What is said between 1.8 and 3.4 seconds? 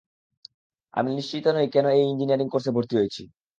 এই ইঞ্জিনিয়ারিং কোর্সে ভর্তি হয়েছি?